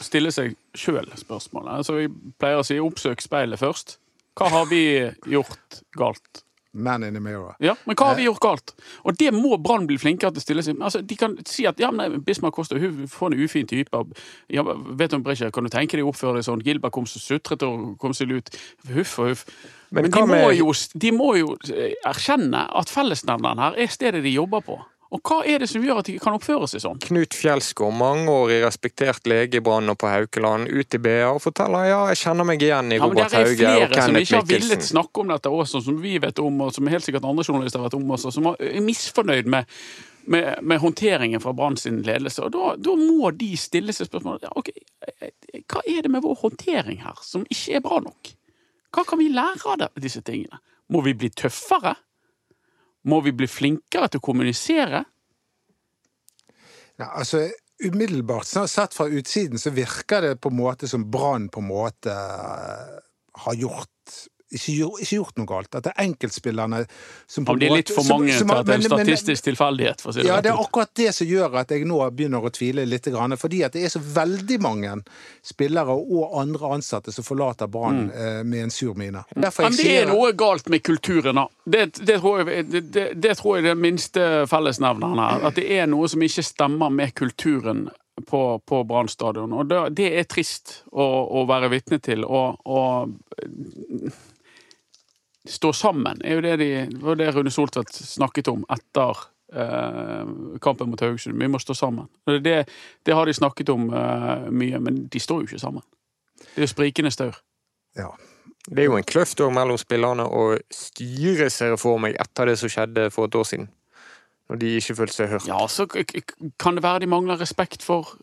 [0.00, 1.78] stille seg sjøl spørsmålet.
[1.78, 3.96] Altså, vi pleier å si 'oppsøk speilet' først.
[4.36, 6.43] Hva har vi gjort galt?
[6.74, 7.54] Man in the mirror.
[7.62, 8.72] Ja, Men hva har vi gjort galt?
[9.04, 11.78] Og det må Brann bli flinkere til å stille seg Altså, De kan si at
[11.78, 14.02] ja, men Bismar Kosta hun får en ufin type.
[14.50, 16.62] Ja, vet du om Brescia, Kan du tenke deg å oppføre deg sånn?
[16.66, 18.50] Gilbert kom så sutret og kom seg ut.
[18.90, 19.44] Huff og huff.
[19.90, 23.86] Men Men, de, må med- jo, de må jo eh, erkjenne at fellesnevneren her er
[23.86, 24.80] stedet de jobber på.
[25.14, 26.98] Og hva er det som gjør at de kan oppføre seg sånn?
[27.04, 31.86] Knut Fjelsgaard, mangeårig respektert lege i Brann og på Haukeland, ut i BA og forteller
[31.86, 33.60] ja, jeg kjenner meg igjen i Ja, men Mikkelsen.
[33.60, 36.64] Det er flere som ikke har villet snakke om dette også, som vi vet om,
[36.66, 39.70] og som helt sikkert andre journalister har vært om også, som er misfornøyd med,
[40.34, 42.48] med, med håndteringen fra Brann sin ledelse.
[42.48, 44.72] Og da, da må de stille seg spørsmålet ja, ok,
[45.70, 48.34] hva er det med vår håndtering her som ikke er bra nok?
[48.94, 50.58] Hva kan vi lære av disse tingene?
[50.90, 51.94] Må vi bli tøffere?
[53.04, 55.02] Må vi bli flinkere til å kommunisere?
[57.00, 57.42] Ja, altså,
[57.82, 62.14] umiddelbart sett fra utsiden så virker det på en måte som Brann på en måte
[62.14, 62.94] eh,
[63.44, 64.18] har gjort
[64.54, 65.70] ikke, ikke gjort noe galt.
[65.74, 66.84] At det er enkeltspillerne
[67.26, 70.00] som en det er litt for mange som- til at det er en statistisk tilfeldighet,
[70.00, 71.98] for å si det Ja, rett det er akkurat det som gjør at jeg nå
[72.10, 73.04] begynner å tvile litt.
[73.04, 75.02] Fordi at det er så veldig mange
[75.42, 78.46] spillere og andre ansatte som forlater Brann mm.
[78.46, 79.24] med en sur mine.
[79.34, 81.48] Men det er noe galt med kulturen, da.
[81.64, 85.44] Det, det, tror jeg, det, det, tror jeg er den minste fellesnevneren her.
[85.48, 87.88] At det er noe som ikke stemmer med kulturen
[88.26, 89.52] på, på Brann stadion.
[89.52, 91.04] Og det, det er trist å,
[91.40, 92.24] å være vitne til.
[92.24, 93.48] Og, og eh,
[95.48, 96.68] stå sammen er jo det, de,
[97.02, 100.28] var det Rune Soltvedt snakket om etter eh,
[100.64, 101.36] kampen mot Haugesund.
[101.40, 102.08] Vi må stå sammen.
[102.24, 102.64] Det,
[103.02, 105.84] det har de snakket om eh, mye, men de står jo ikke sammen.
[106.54, 107.42] Det er jo sprikende staur.
[107.98, 108.12] ja.
[108.64, 112.54] Det er jo en kløft mellom spillerne og styret, ser jeg for meg, etter det
[112.56, 113.66] som skjedde for et år siden.
[114.48, 115.48] Når de ikke følte seg hørt.
[115.48, 118.14] Ja, så kan det være de mangler respekt for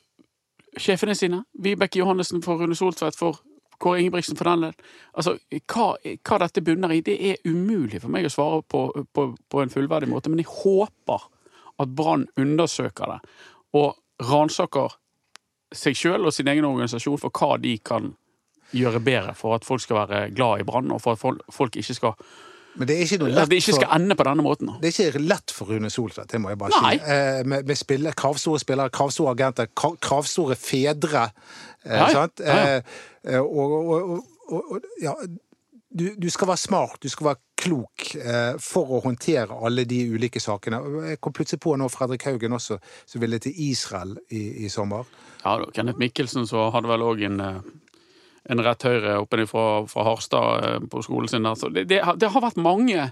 [0.82, 1.44] sjefene sine.
[1.54, 3.38] Vibeke Johannessen for Rune Soltvedt, for
[3.82, 4.90] Kåre Ingebrigtsen for den del.
[5.18, 5.36] Altså,
[5.72, 9.62] hva, hva dette bunner i, det er umulig for meg å svare på, på, på
[9.62, 11.28] en fullverdig måte, men jeg håper
[11.82, 13.20] at Brann undersøker det
[13.78, 14.98] og ransaker
[15.74, 18.12] seg sjøl og sin egen organisasjon for hva de kan
[18.76, 21.96] gjøre bedre for at folk skal være glad i Brann, og for at folk, ikke
[21.96, 22.16] skal
[22.80, 24.70] Men det er ikke noe At det ikke skal ende på denne måten.
[24.82, 26.96] Det er ikke lett for Rune Soltvedt, det må jeg bare Nei.
[26.98, 27.12] si.
[27.16, 31.28] Eh, med med spiller, kravstore spillere, kravstore agenter, kravstore fedre.
[31.84, 32.40] Eh, sant?
[32.40, 32.80] Eh,
[33.28, 34.12] eh, og, og,
[34.52, 35.16] og, og, ja,
[35.92, 40.00] du, du skal være smart, du skal være klok eh, for å håndtere alle de
[40.16, 40.80] ulike sakene.
[41.12, 45.10] Jeg kom plutselig på nå Fredrik Haugen også, som ville til Israel i, i sommer.
[45.44, 47.60] Ja, Kenneth Mikkelsen så hadde vel òg en, eh,
[48.50, 51.46] en rett høyre oppe fra, fra Harstad eh, på skolen sin.
[51.46, 53.12] Altså, det, det, har- det har vært mange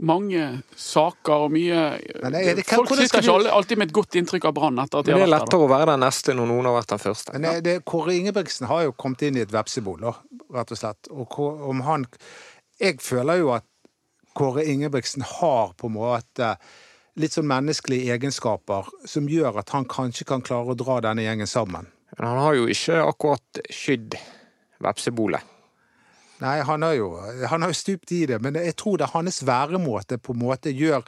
[0.00, 1.78] mange saker og mye
[2.22, 4.54] Men det er- det kan- Folk sitter ikke du- alltid med et godt inntrykk av
[4.54, 5.46] Brann etter at de det har er vært der.
[5.46, 7.32] lettere å være den neste når noen har vært den første.
[7.32, 9.98] Men det, det, Kåre Ingebrigtsen har jo kommet inn i et vepsebol,
[10.54, 11.08] rett og slett.
[11.10, 12.06] Og om han
[12.80, 13.64] Jeg føler jo at
[14.36, 16.56] Kåre Ingebrigtsen har på en måte
[17.16, 21.48] litt sånn menneskelige egenskaper som gjør at han kanskje kan klare å dra denne gjengen
[21.50, 21.88] sammen.
[22.16, 24.14] Men han har jo ikke akkurat skydd
[24.84, 25.54] vepsebolet.
[26.38, 27.08] Nei, han har jo
[27.50, 30.42] han har jo stupt i det, men jeg tror det er hans væremåte på en
[30.44, 31.02] måte gjør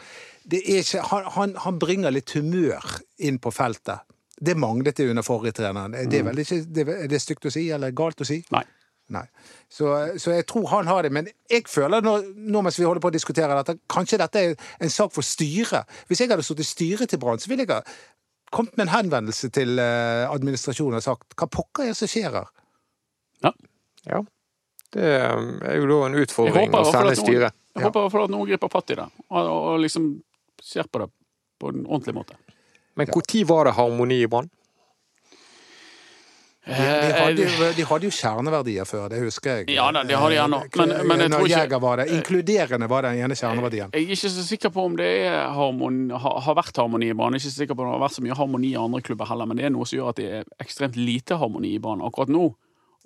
[0.50, 2.82] det er ikke, han, han, han bringer litt humør
[3.22, 4.02] inn på feltet.
[4.40, 5.94] Det manglet det under forrige treneren.
[6.10, 8.40] Det er vel ikke det, Er det stygt å si, eller galt å si?
[8.54, 8.64] Nei.
[9.10, 9.24] Nei.
[9.70, 9.90] Så,
[10.22, 11.10] så jeg tror han har det.
[11.12, 12.14] Men jeg føler nå,
[12.50, 15.90] nå mens vi holder på å diskutere dette, kanskje dette er en sak for styret.
[16.08, 17.82] Hvis jeg hadde stått i styret til Brann, så ville jeg ha
[18.54, 22.38] kommet med en henvendelse til eh, administrasjonen og sagt hva pokker er det som skjer
[22.40, 22.48] her?
[23.44, 23.52] Ja.
[24.06, 24.20] Ja.
[24.90, 27.52] Det er jo da en utfordring å sende styret.
[27.76, 30.08] jeg håper i hvert fall at noen griper fatt i det, og, og liksom
[30.62, 31.10] ser på det
[31.60, 32.34] på en ordentlig måte.
[32.96, 34.50] Men når var det harmoni i Brann?
[36.66, 39.70] De, de, hadde jo, de hadde jo kjerneverdier før, det husker jeg.
[39.70, 42.08] Eh, Ja det har de ennå, men- men jeg tror ikke- var det.
[42.12, 43.90] Inkluderende var den ene kjerneverdien.
[43.94, 47.14] Jeg er ikke så sikker på om det er harmoni, har, har vært harmoni i
[47.14, 47.32] banen.
[47.40, 49.00] Jeg er ikke så sikker på om det har vært så mye harmoni i andre
[49.00, 51.78] klubber heller, men det er noe som gjør at det er ekstremt lite harmoni i
[51.78, 52.54] banen akkurat nå.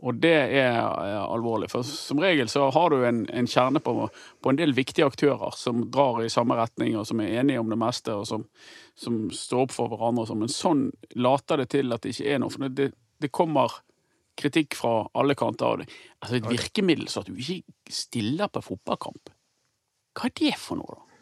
[0.02, 1.68] Og det er eh, alvorlig.
[1.70, 4.08] For som regel så har du en, en kjerne på,
[4.42, 7.70] på en del viktige aktører som drar i samme retning, og som er enige om
[7.70, 8.46] det meste, og som,
[8.98, 10.26] som står opp for hverandre.
[10.28, 10.42] sånn.
[10.42, 12.52] Men sånn later det til at det ikke er noe.
[12.52, 12.90] For det,
[13.22, 13.78] det kommer
[14.34, 15.86] kritikk fra alle kanter.
[16.18, 17.62] Altså et virkemiddel så at du ikke
[17.94, 19.30] stiller på fotballkamp.
[20.14, 21.13] Hva er det for noe, da?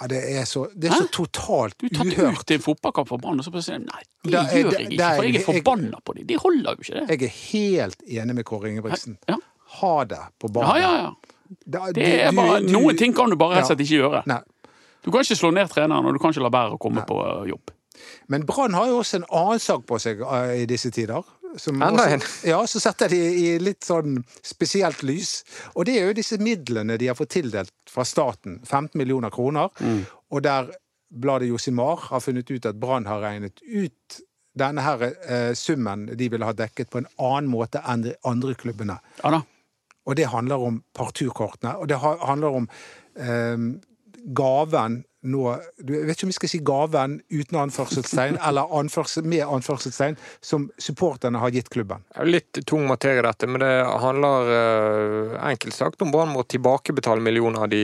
[0.00, 1.90] Ja, det er så, det er så totalt uhørt.
[1.92, 2.40] Du tatt uhørt.
[2.40, 4.72] ut en fotballkamp for Brann, og så bare sier du, nei, det Da er- gjør
[4.78, 6.26] jeg ikke, for jeg er jeg- jeg- forbanna på dem.
[6.26, 7.08] De holder jo ikke det.
[7.08, 9.16] Jeg er helt enig med Kåre Ingebrigtsen.
[9.28, 9.36] Ja,
[9.80, 10.82] Ha det på ja, banen.
[10.82, 10.92] ja.
[11.02, 11.10] ja.
[11.66, 14.22] Da- Det er bare, du- noen ting kan du bare rett og slett ikke gjøre.
[14.26, 14.40] Nei.
[15.02, 17.18] Du kan ikke slå ned treneren, og du kan ikke la være å komme på
[17.44, 17.70] eh, jobb.
[18.28, 21.22] Men Brann har jo også en annen sak på seg eh, i disse tider.
[21.56, 22.22] Som Enda en.
[22.44, 25.42] Ja, så setter de i litt sånn spesielt lys.
[25.74, 28.60] Og det er jo disse midlene de har fått tildelt fra staten.
[28.64, 29.72] 15 millioner kroner.
[29.80, 30.02] Mm.
[30.34, 30.70] Og der
[31.08, 34.20] bladet Josimar har funnet ut at Brann har regnet ut
[34.58, 38.56] denne her eh, summen de ville ha dekket på en annen måte enn de andre
[38.58, 38.98] klubbene.
[39.24, 39.42] Anna.
[40.08, 41.76] Og det handler om parturkortene.
[41.78, 42.68] Og det handler om
[43.20, 43.68] eh,
[44.36, 45.44] gaven nå
[45.78, 50.18] du, Jeg vet ikke om vi skal si gaven uten anførselstegn, eller anførsel, med anførselstegn,
[50.40, 52.04] som supporterne har gitt klubben.
[52.24, 53.72] Litt tung materie, dette, men det
[54.04, 57.82] handler eh, enkelt sagt om Brann må tilbakebetale millioner de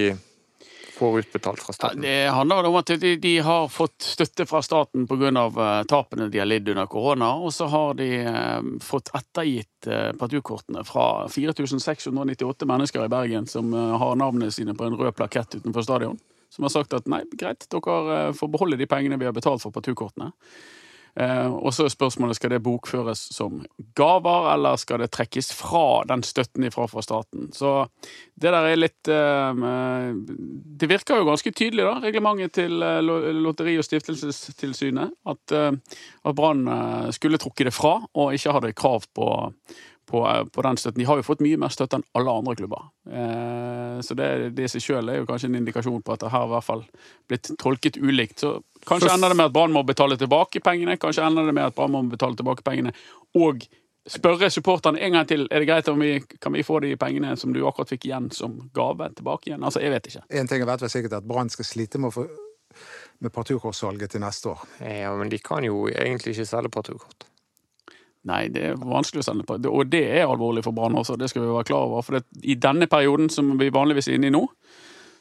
[0.94, 2.00] får utbetalt fra Ja, staten.
[2.04, 5.33] det handler om at de, de har fått støtte fra staten pga.
[5.50, 7.33] Uh, tapene de har lidd under korona.
[7.35, 9.88] Og så har de eh, fått ettergitt
[10.20, 15.59] partukortene fra 4698 mennesker i Bergen som eh, har navnene sine på en rød plakett
[15.59, 16.18] utenfor stadion.
[16.54, 19.64] Som har sagt at nei, greit, dere eh, får beholde de pengene vi har betalt
[19.64, 20.32] for parturkortene.
[21.14, 23.60] Eh, og så er spørsmålet skal det bokføres som
[23.94, 27.52] gaver, eller skal det trekkes fra den støtten ifra fra staten.
[27.54, 27.86] Så
[28.34, 30.10] det der er litt eh,
[30.82, 32.98] Det virker jo ganske tydelig, da, reglementet til eh,
[33.38, 38.74] Lotteri- og stiftelsestilsynet, at, eh, at Brann eh, skulle trukket det fra og ikke hadde
[38.74, 39.30] krav på,
[40.06, 40.20] på,
[40.52, 41.00] på den støtten.
[41.00, 42.82] De har jo fått mye mer støtte enn alle andre klubber.
[43.08, 46.32] Eh, så det, det i seg sjøl er jo kanskje en indikasjon på at det
[46.34, 46.84] her i hvert fall
[47.30, 48.38] blitt tolket ulikt.
[48.44, 51.54] Så kanskje Så- ender det med at Brann må betale tilbake pengene, kanskje ender det
[51.56, 52.92] med at Brann må betale tilbake pengene,
[53.34, 53.64] og
[54.04, 57.36] spørre supporterne en gang til er det greit om vi kan vi få de pengene
[57.40, 59.64] som du akkurat fikk igjen som gave, tilbake igjen.
[59.64, 60.24] Altså, jeg vet ikke.
[60.28, 62.26] En ting jeg vet vel sikkert at Brann skal slite med å få
[63.22, 64.64] med parturkortsalget til neste år.
[64.82, 67.24] Ja, men de kan jo egentlig ikke selge parturkort.
[68.24, 69.58] Nei, det er vanskelig å sende på.
[69.68, 72.04] Og det er alvorlig for Brann også, det skal vi være klar over.
[72.06, 74.46] For det, i denne perioden som vi vanligvis er inne i nå,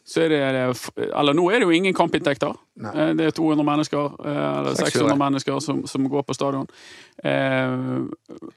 [0.03, 0.63] så er det
[1.15, 2.55] Eller nå er det jo ingen kampinntekter.
[2.93, 4.91] Eh, Det er 200 mennesker, eh, eller 600.
[4.91, 6.67] 600 mennesker som, som går på stadion.
[7.23, 7.75] Eh,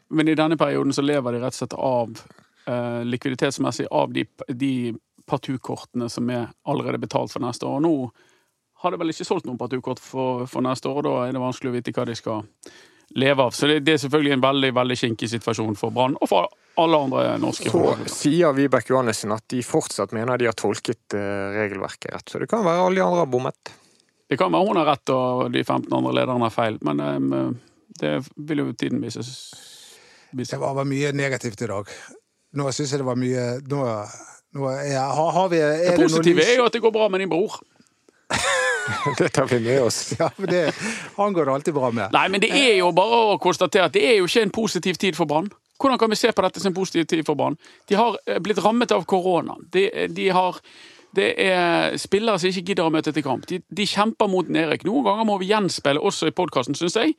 [0.09, 2.27] Men i denne perioden så lever de rett og slett av
[3.07, 4.95] likviditetsmessig av de, de
[5.31, 7.77] partukortene som er allerede betalt for neste år.
[7.79, 8.11] Og nå
[8.83, 11.43] har de vel ikke solgt noen partukort for, for neste år, og da er det
[11.45, 12.43] vanskelig å vite hva de skal
[13.15, 13.51] leve av.
[13.51, 16.99] Så det, det er selvfølgelig en veldig veldig kinkig situasjon for Brann, og for alle
[17.07, 22.13] andre norske Så sier Vibeke Johannessen at de fortsatt mener de har tolket eh, regelverket
[22.13, 22.29] rett.
[22.29, 23.73] Så det kan være alle de andre har bommet.
[24.29, 27.59] Det kan være hun har rett og de 15 andre lederne har feil, men um,
[28.01, 29.23] det vil jo tiden vise.
[30.33, 30.57] vise.
[30.57, 31.93] Det var mye negativt i dag.
[32.57, 33.81] Nå syns jeg det var mye Nå,
[34.57, 36.95] nå er, har, har vi er Det noe positive noe er jo at det går
[36.95, 37.59] bra med din bror.
[39.19, 40.01] Det tar vi med oss.
[40.19, 40.65] Ja, men det,
[41.17, 42.13] han går det alltid bra med.
[42.15, 45.01] Nei, men det er jo bare å konstatere at det er jo ikke en positiv
[45.03, 45.49] tid for Brann.
[45.77, 47.59] Hvordan kan vi se på dette som en positiv tid for Brann?
[47.89, 49.59] De har eh, blitt rammet av korona.
[49.73, 50.61] De, de har
[51.17, 53.47] det er spillere som ikke gidder å møte til kamp.
[53.49, 54.85] De, de kjemper mot nedrykk.
[54.85, 57.15] Noen ganger må vi gjenspeile også i podkasten, syns jeg,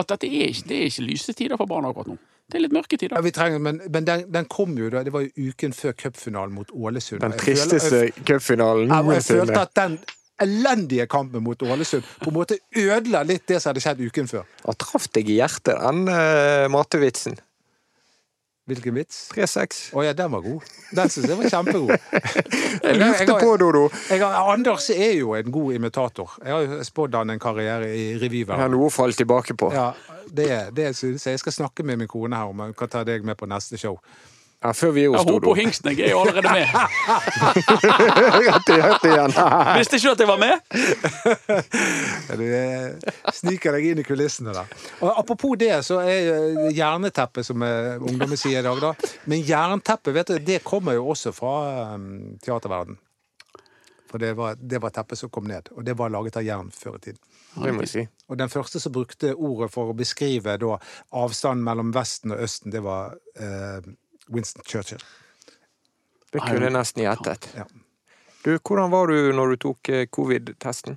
[0.00, 2.16] at dette er ikke, det er ikke lyse tider for barna akkurat nå.
[2.48, 3.22] Det er litt mørke Ja, tider.
[3.24, 6.54] vi trenger, men men den, den kom jo da, det var jo uken før cupfinalen
[6.56, 7.20] mot Ålesund.
[7.22, 9.98] Den tristeste cupfinalen jeg, jeg følte at den
[10.40, 14.46] elendige kampen mot Ålesund på en måte ødela litt det som hadde skjedd uken før.
[14.66, 17.38] Han traff deg i hjertet, den uh, matevitsen.
[18.70, 19.24] Hvilken vits?
[19.34, 19.78] 3-6.
[19.98, 20.66] Å ja, den var god.
[20.94, 21.92] Den syns jeg var kjempegod.
[22.86, 23.82] Jeg lurte på, Dodo.
[24.38, 26.36] Anders er jo en god imitator.
[26.44, 29.72] Jeg har spådd han en karriere i Jeg har noe å falle tilbake på.
[29.74, 29.88] Ja,
[30.30, 31.34] det, det syns jeg.
[31.34, 33.80] Jeg skal snakke med min kone her om jeg kan ta deg med på neste
[33.82, 33.98] show.
[34.62, 35.54] Ja, før vi er Ja, oss, hun på Dodo.
[35.58, 36.66] hingsten, jeg er jo allerede med.
[38.46, 39.34] Rett i hjertet igjen.
[39.80, 40.54] Visste ikke du at jeg var med?
[42.38, 44.62] Du eh, sniker deg inn i kulissene da.
[45.02, 48.92] Og apropos det, så er jerneteppet, jernteppet, som eh, ungdommen sier i dag, da.
[49.24, 51.54] Men jernteppet, vet du, det kommer jo også fra
[51.94, 52.98] um, teaterverden.
[54.12, 56.70] For det var, det var teppet som kom ned, og det var laget av jern
[56.70, 57.22] før i tiden.
[57.88, 58.04] Si.
[58.28, 60.76] Og den første som brukte ordet for å beskrive da,
[61.16, 63.80] avstanden mellom Vesten og Østen, det var eh,
[64.28, 65.02] Winston Churchill.
[66.32, 67.48] Det kunne jeg nesten gjettet.
[67.56, 67.66] Ja.
[68.42, 70.96] Du, hvordan var du når du tok eh, covid-testen?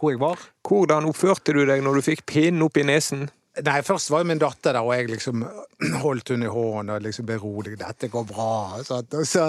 [0.00, 0.40] Hvor jeg var?
[0.66, 3.28] Hvordan oppførte du deg når du fikk pinnen opp i nesen?
[3.64, 5.42] Nei, først var jo min datter der, og jeg liksom
[6.04, 7.80] holdt henne i hånden og liksom beroliget.
[7.80, 9.44] 'Dette går bra.' Og så,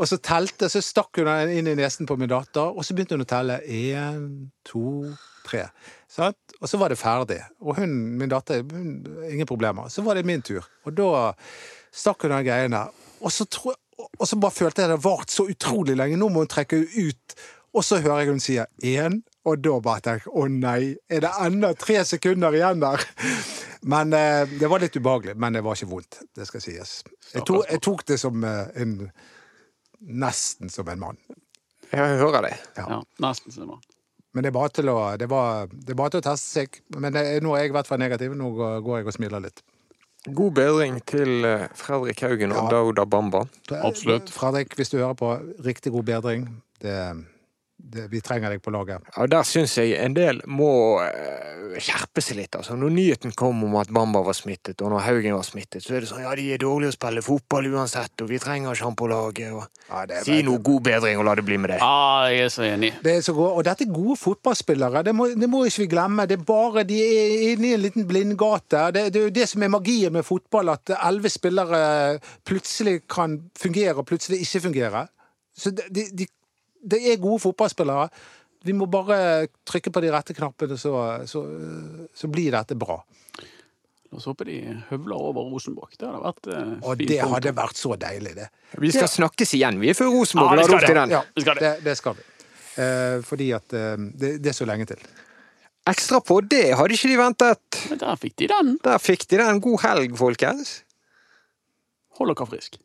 [0.00, 2.94] og så telte, så stakk hun den inn i nesen på min datter, og så
[2.96, 3.58] begynte hun å telle.
[3.68, 4.24] Én,
[4.66, 5.04] to,
[5.46, 5.66] tre.
[6.10, 6.56] Sant?
[6.60, 7.40] Og så var det ferdig.
[7.60, 9.90] Og hun, min datter, hun, ingen problemer.
[9.92, 10.64] Så var det min tur.
[10.86, 11.32] Og da
[11.92, 12.94] stakk hun den greien der.
[13.22, 13.74] Og så, tro,
[14.08, 16.16] og så bare følte jeg det vart så utrolig lenge.
[16.20, 17.36] Nå må hun trekke ut.
[17.72, 21.22] Og så hører jeg hun sier én, og da bare tenker jeg å nei, er
[21.24, 23.04] det enda tre sekunder igjen der?
[23.92, 25.36] Men eh, det var litt ubehagelig.
[25.40, 26.98] Men det var ikke vondt, det skal sies.
[27.32, 28.98] Jeg tok, jeg tok det som eh, en
[30.02, 31.18] Nesten som en mann.
[31.92, 32.54] Jeg hører det.
[32.78, 32.86] Ja.
[32.88, 33.82] Ja, nesten som en mann.
[34.32, 36.78] Men det er bare til å, det var, det er bare til å teste seg.
[36.96, 38.32] Men det, nå er jeg i hvert fall negativ.
[38.38, 39.60] Nå går jeg og smiler litt.
[40.32, 42.68] God bedring til eh, Fredrik Haugen og Ja.
[42.78, 43.42] Dauda Bamba.
[43.82, 44.30] Absolutt.
[44.32, 45.32] Fredrik, hvis du hører på,
[45.66, 46.46] riktig god bedring.
[46.80, 46.94] Det,
[47.82, 49.02] det, vi trenger deg på laget.
[49.16, 52.54] Ja, Der syns jeg en del må eh, skjerpe seg litt.
[52.56, 52.76] altså.
[52.78, 56.04] Når nyheten kom om at Bamba var smittet, og når Haugen var smittet, så er
[56.04, 58.98] det sånn ja, de er dårlige å spille fotball uansett, og vi trenger ikke han
[58.98, 59.52] på laget.
[59.52, 61.78] og Ja, det er Si noe god bedring og la det bli med det.
[61.82, 62.92] Ja, jeg er så enig.
[63.02, 65.88] Det er så god, og dette er gode fotballspillere, det må, det må ikke vi
[65.96, 66.28] glemme.
[66.30, 68.86] Det er bare De er inne i en liten blindgate.
[68.94, 71.82] Det, det er jo det som er magien med fotball, at elleve spillere
[72.46, 75.06] plutselig kan fungere, og plutselig ikke fungere.
[75.56, 76.26] Så de, de,
[76.82, 78.08] det er gode fotballspillere.
[78.66, 80.92] Vi må bare trykke på de rette knappene, så,
[81.26, 81.42] så,
[82.14, 83.00] så blir dette bra.
[84.12, 84.58] La oss håpe de
[84.90, 85.94] høvler over Rosenborg.
[85.96, 88.48] Det hadde vært eh, Og det hadde vært så deilig, det.
[88.82, 90.60] Vi skal snakkes igjen, vi er før Rosenborg.
[90.60, 90.98] Ja, opp til det.
[91.00, 91.14] den.
[91.16, 91.64] Ja, Vi skal det.
[91.64, 92.26] det, det skal vi.
[92.82, 95.00] Eh, fordi at eh, det, det er så lenge til.
[95.88, 97.80] Ekstra på det hadde ikke de ventet.
[97.90, 98.76] Men der fikk de den.
[98.84, 99.62] Der fikk de den.
[99.64, 100.76] God helg, folkens.
[102.20, 102.78] Hold dere frisk.